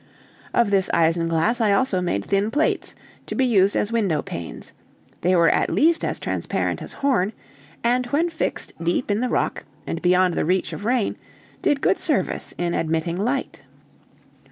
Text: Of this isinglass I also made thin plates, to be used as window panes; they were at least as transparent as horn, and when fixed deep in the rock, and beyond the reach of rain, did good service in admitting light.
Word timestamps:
Of 0.51 0.71
this 0.71 0.89
isinglass 0.95 1.61
I 1.61 1.73
also 1.73 2.01
made 2.01 2.25
thin 2.25 2.49
plates, 2.49 2.95
to 3.27 3.35
be 3.35 3.45
used 3.45 3.75
as 3.75 3.91
window 3.91 4.23
panes; 4.23 4.73
they 5.21 5.35
were 5.35 5.49
at 5.49 5.69
least 5.69 6.03
as 6.03 6.19
transparent 6.19 6.81
as 6.81 6.91
horn, 7.05 7.33
and 7.83 8.07
when 8.07 8.31
fixed 8.31 8.73
deep 8.83 9.11
in 9.11 9.19
the 9.19 9.29
rock, 9.29 9.63
and 9.85 10.01
beyond 10.01 10.33
the 10.33 10.43
reach 10.43 10.73
of 10.73 10.85
rain, 10.85 11.17
did 11.61 11.81
good 11.81 11.99
service 11.99 12.51
in 12.57 12.73
admitting 12.73 13.17
light. 13.19 13.61